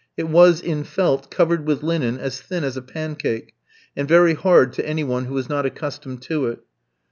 It 0.17 0.27
was 0.29 0.61
in 0.61 0.83
felt, 0.83 1.29
covered 1.29 1.67
with 1.67 1.83
linen, 1.83 2.17
as 2.17 2.41
thin 2.41 2.63
as 2.63 2.75
a 2.75 2.81
pancake, 2.81 3.53
and 3.95 4.07
very 4.07 4.33
hard 4.33 4.73
to 4.73 4.87
any 4.89 5.03
one 5.03 5.25
who 5.25 5.35
was 5.35 5.47
not 5.47 5.67
accustomed 5.67 6.23
to 6.23 6.47
it. 6.47 6.59